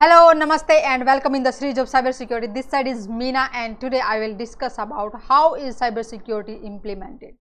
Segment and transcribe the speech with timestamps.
[0.00, 2.54] Hello, Namaste and welcome in the series of cybersecurity.
[2.54, 7.34] This side is Meena and today I will discuss about how is cybersecurity implemented.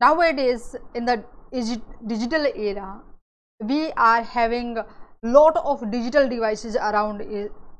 [0.00, 1.22] Nowadays in the
[2.06, 3.02] digital era,
[3.60, 4.78] we are having
[5.22, 7.20] lot of digital devices around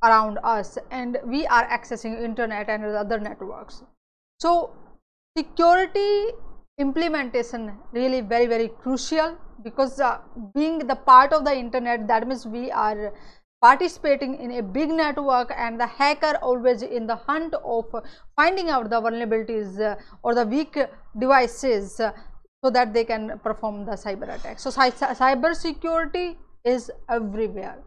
[0.02, 3.82] around us and we are accessing internet and other networks.
[4.40, 4.74] So
[5.38, 6.32] security
[6.76, 10.18] implementation really very very crucial because uh,
[10.54, 13.14] being the part of the internet that means we are
[13.62, 17.84] participating in a big network and the hacker always in the hunt of
[18.36, 20.76] finding out the vulnerabilities uh, or the weak
[21.18, 22.12] devices uh,
[22.62, 24.58] so that they can perform the cyber attack.
[24.58, 27.78] So cyber security is everywhere.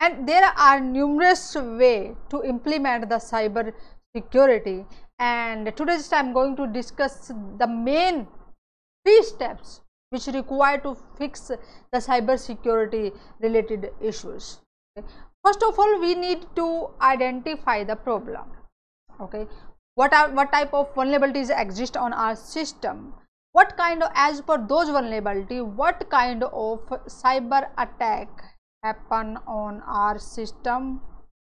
[0.00, 3.72] And there are numerous way to implement the cyber
[4.16, 4.84] security.
[5.18, 8.26] And today just i'm going to discuss the main
[9.04, 14.61] three steps which require to fix the cyber security related issues.
[15.44, 18.44] First of all we need to identify the problem.
[19.20, 19.46] Okay.
[19.94, 23.14] What are what type of vulnerabilities exist on our system?
[23.52, 28.28] What kind of as per those vulnerability what kind of cyber attack
[28.82, 31.00] happen on our system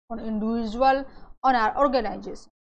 [0.10, 1.06] on individual
[1.44, 2.52] on our organization?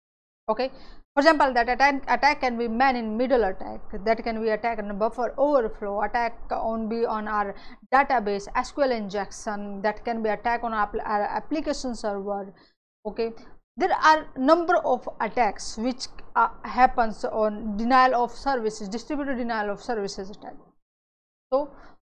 [0.48, 0.70] Okay
[1.14, 3.80] for example that attack, attack can be man in middle attack.
[4.04, 6.02] That can be attack on buffer overflow.
[6.02, 7.54] Attack on be on our
[7.92, 9.80] database sql injection.
[9.82, 12.52] That can be attack on our, application server.
[13.06, 13.32] Okay?
[13.76, 16.06] There are number of attacks which
[16.36, 20.54] uh, happens on denial of services distributed denial of services attack
[21.52, 21.70] so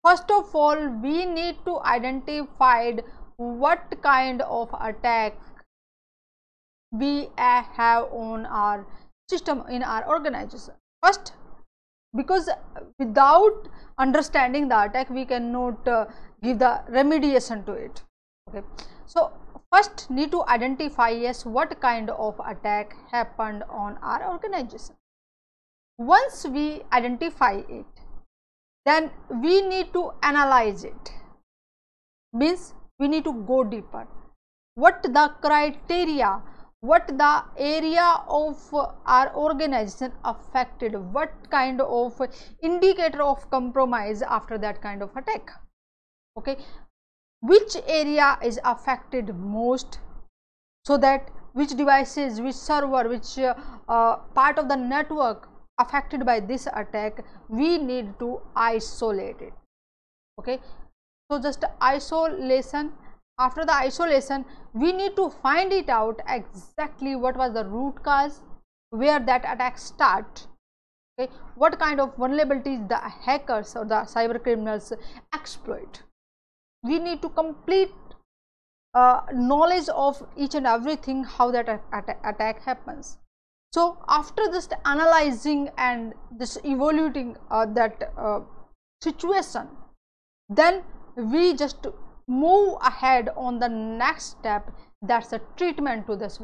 [0.05, 2.93] first of all we need to identify
[3.37, 5.35] what kind of attack
[6.99, 8.87] we have on our
[9.29, 10.75] system in our organization.
[11.03, 11.33] First
[12.17, 12.49] because
[12.99, 16.07] without understanding the attack we cannot uh,
[16.43, 18.03] give the remediation to it.
[18.49, 18.67] Okay.
[19.07, 19.33] So
[19.73, 24.95] first need to identify yes what kind of attack happened on our organization.
[25.99, 27.87] Once we identify it
[28.87, 29.11] then
[29.43, 31.13] we need to analyze it.
[32.33, 34.07] Means we need to go deeper.
[34.75, 36.41] What the criteria
[36.81, 38.75] what the area of
[39.07, 40.95] our organization affected?
[41.13, 42.21] What kind of
[42.63, 45.51] indicator of compromise after that kind of attack?
[46.39, 46.57] Okay.
[47.41, 50.01] Which area is affected most?
[50.85, 53.55] So that which devices which server which uh,
[53.89, 55.49] uh, part of the network
[55.79, 59.53] affected by this attack we need to isolate it.
[60.39, 60.61] Okay.
[61.31, 62.93] So just isolation
[63.39, 68.41] after the isolation we need to find it out exactly what was the root cause
[68.91, 70.47] where that attack start
[71.19, 71.33] okay?
[71.55, 74.93] What kind of vulnerabilities the hackers or the cyber criminals
[75.35, 76.03] exploit.
[76.83, 77.93] We need to complete
[78.95, 83.19] uh, knowledge of each and everything how that attack, happens.
[83.73, 88.41] So after just analyzing and this evaluating uh, that uh,
[89.03, 89.69] situation
[90.49, 90.83] then
[91.17, 91.87] we just
[92.29, 94.71] move ahead on the next step
[95.03, 96.41] that's a treatment to this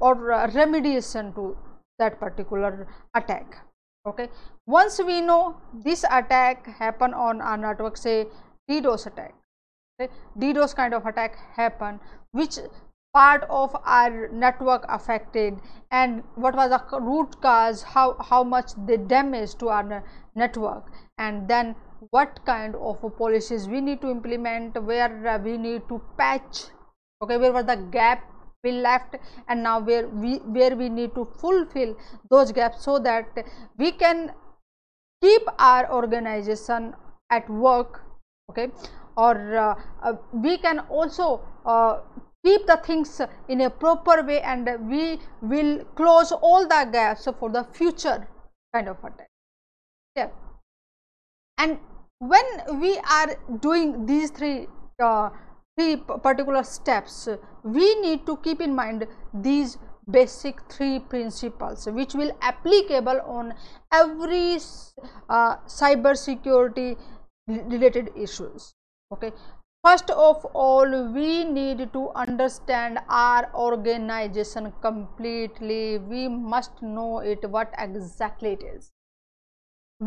[0.00, 0.14] or
[0.54, 1.56] remediation to
[1.98, 3.58] that particular attack
[4.06, 4.28] okay
[4.66, 8.26] once we know this attack happen on our network say
[8.70, 9.34] ddos attack
[10.00, 10.12] okay?
[10.38, 12.00] ddos kind of attack happen
[12.32, 12.58] which
[13.12, 18.96] part of our network affected and what was the root cause how how much they
[18.96, 20.02] damage to our
[20.34, 21.74] network and then
[22.10, 26.64] what kind of policies we need to implement where we need to patch
[27.22, 28.28] okay where was the gap
[28.64, 29.16] we left
[29.48, 31.96] and now where we where we need to fulfill
[32.30, 33.26] those gaps so that
[33.76, 34.32] we can
[35.22, 36.94] keep our organization
[37.30, 38.02] at work
[38.50, 38.68] okay?
[39.16, 41.98] Or uh, uh, we can also uh,
[42.44, 47.50] keep the things in a proper way and we will close all the gaps for
[47.50, 48.26] the future
[48.74, 49.28] kind of attack
[50.16, 50.28] yeah.
[51.58, 51.78] And
[52.22, 54.68] when we are doing these three
[55.02, 55.30] uh,
[55.76, 57.28] three particular steps
[57.64, 59.06] we need to keep in mind
[59.46, 59.78] these
[60.10, 63.52] basic three principles which will applicable on
[63.92, 64.58] every
[65.28, 66.96] uh, cyber security
[67.48, 68.72] related issues.
[69.12, 69.32] Okay?
[69.84, 75.98] First of all we need to understand our organization completely.
[75.98, 78.92] We must know it what exactly it is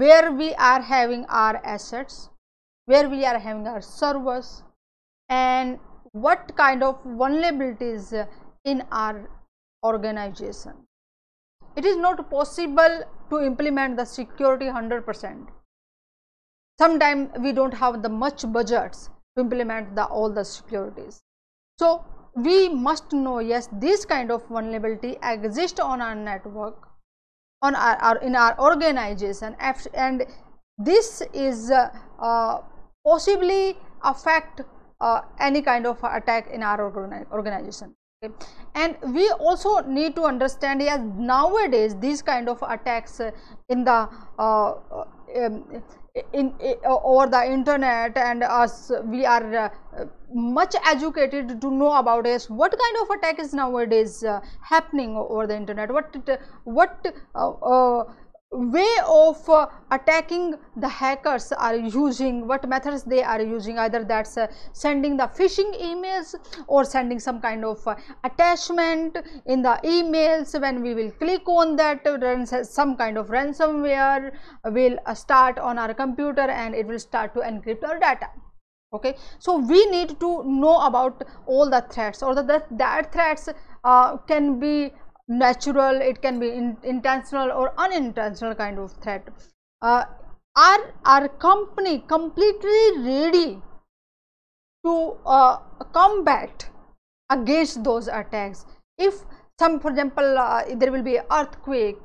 [0.03, 2.29] where we are having our assets
[2.85, 4.63] where we are having our servers
[5.29, 5.79] and
[6.11, 8.27] what kind of vulnerabilities
[8.63, 9.29] in our
[9.83, 10.73] organization.
[11.75, 15.49] It is not possible to implement the security 100 percent.
[16.79, 21.21] Sometimes we don't have the much budgets to implement the all the securities.
[21.79, 22.05] So,
[22.35, 26.94] we must know yes this kind of vulnerability exists on our network
[27.61, 29.55] on our, our in our organization
[29.93, 30.25] and
[30.77, 32.59] this is uh, uh,
[33.05, 34.61] possibly affect
[35.01, 36.81] uh, any kind of attack in our
[37.31, 38.33] organization okay.
[38.75, 43.21] and we also need to understand yes nowadays these kind of attacks
[43.69, 44.09] in the
[45.35, 45.83] um,
[46.33, 49.69] in, in over the internet and us we are uh,
[50.33, 55.45] much educated to know about is what kind of attack is nowadays uh, happening over
[55.47, 55.91] the internet.
[55.91, 56.15] What
[56.63, 57.05] what
[57.35, 58.03] uh, uh
[58.55, 64.37] way of uh, attacking the hackers are using what methods they are using either that's
[64.37, 66.35] uh, sending the phishing emails
[66.67, 70.59] or sending some kind of uh, attachment in the emails.
[70.59, 74.31] When we will click on that uh, some kind of ransomware
[74.65, 78.29] will uh, start on our computer and it will start to encrypt our data.
[78.93, 79.15] Okay?
[79.39, 82.23] So we need to know about all the threats.
[82.23, 83.49] Or the, that, that threats
[83.83, 84.93] uh, can be
[85.27, 89.27] natural it can be in, intentional or unintentional kind of threat.
[89.81, 90.05] Uh,
[90.55, 93.61] are our company completely ready
[94.85, 95.57] to uh,
[95.91, 96.69] combat
[97.29, 98.65] against those attacks?
[98.97, 99.25] If
[99.59, 101.99] some for example uh, there will be earthquake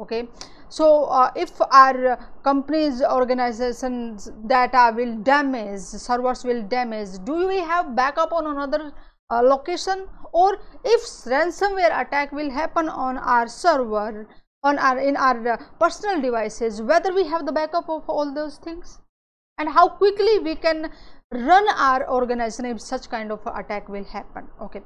[0.00, 0.28] okay?
[0.68, 7.94] So uh, if our company's organizations data will damage servers will damage do we have
[7.96, 8.92] backup on another
[9.30, 11.00] uh, location or if
[11.32, 14.26] ransomware attack will happen on our server
[14.62, 18.58] on our in our uh, personal devices whether we have the backup of all those
[18.58, 19.00] things?
[19.58, 20.90] And how quickly we can
[21.30, 24.46] run our organization if such kind of attack will happen?
[24.60, 24.80] Okay.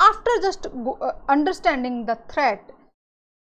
[0.00, 2.70] After just go, uh, understanding the threat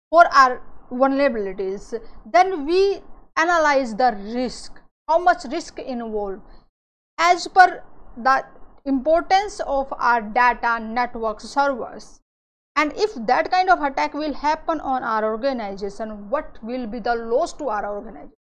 [0.09, 0.61] for our
[0.91, 1.93] vulnerabilities
[2.25, 2.99] then we
[3.37, 4.79] analyze the risk.
[5.07, 6.41] How much risk involved?
[7.17, 7.83] As per
[8.17, 8.45] the
[8.87, 12.21] importance of our data network servers.
[12.75, 17.15] And if that kind of attack will happen on our organization what will be the
[17.15, 18.33] loss to our organization?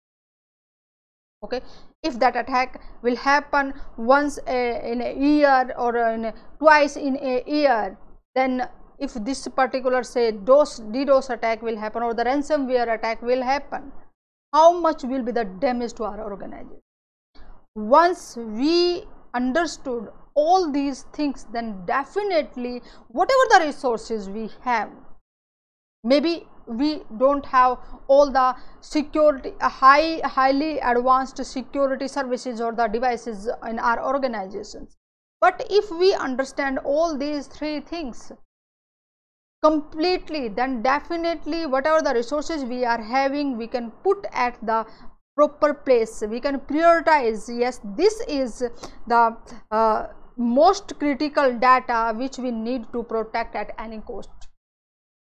[1.44, 1.60] Okay
[2.04, 7.16] if that attack will happen once a, in a year or in a, twice in
[7.16, 7.96] a year
[8.34, 8.68] then
[8.98, 13.90] if this particular say DOS DDoS attack will happen or the ransomware attack will happen
[14.52, 16.80] how much will be the damage to our organization?
[17.74, 19.04] Once we
[19.34, 24.90] understood all these things then definitely whatever the resources we have
[26.02, 27.78] maybe we don't have
[28.08, 34.96] all the security high highly advanced security services or the devices in our organizations.
[35.40, 38.32] But if we understand all these three things
[39.62, 44.86] completely then definitely whatever the resources we are having we can put at the
[45.34, 46.22] proper place.
[46.28, 48.62] We can prioritize yes this is
[49.06, 49.36] the
[49.70, 54.30] uh, most critical data which we need to protect at any cost.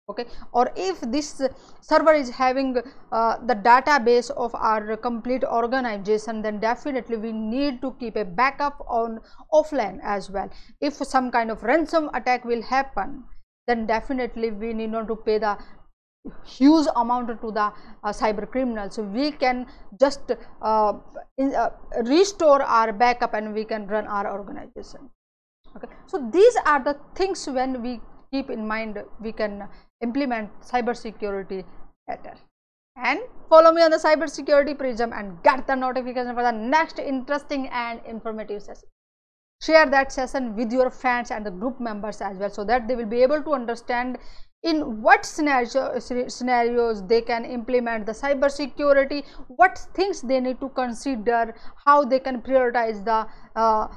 [0.09, 0.27] Okay?
[0.53, 1.41] Or if this
[1.81, 2.77] server is having
[3.13, 8.85] uh, the database of our complete organization then definitely we need to keep a backup
[8.89, 9.21] on
[9.53, 10.51] offline as well.
[10.81, 13.25] If some kind of ransom attack will happen
[13.69, 15.57] then definitely we need not to pay the
[16.45, 17.73] huge amount to the
[18.05, 18.95] uh, cyber criminals.
[18.95, 19.67] So we can
[19.99, 20.33] just
[20.63, 20.93] uh,
[21.39, 21.71] in, uh,
[22.05, 25.11] restore our backup and we can run our organization.
[25.77, 25.89] Okay.
[26.07, 28.01] So these are the things when we
[28.33, 29.69] keep in mind we can
[30.03, 31.65] implement cyber security
[32.07, 32.35] better.
[32.97, 36.99] And follow me on the cyber security prism and get the notification for the next
[36.99, 38.89] interesting and informative session.
[39.63, 42.97] Share that session with your friends and the group members as well so that they
[42.97, 44.19] will be able to understand
[44.63, 49.25] in what scenario, scenarios they can implement the cyber security?
[49.49, 51.55] What things they need to consider?
[51.85, 53.27] How they can prioritize the
[53.57, 53.89] uh,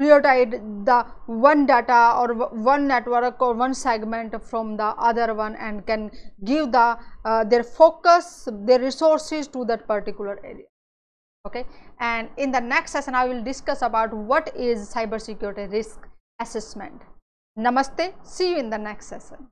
[0.00, 0.50] prioritize
[0.84, 6.10] the one data or one network or one segment from the other one and can
[6.44, 10.66] give the uh, their focus their resources to that particular area.
[11.46, 11.64] Okay?
[12.00, 16.08] And in the next session i will discuss about what is cyber security risk
[16.40, 17.02] assessment.
[17.56, 18.12] Namaste.
[18.24, 19.48] See you in the next session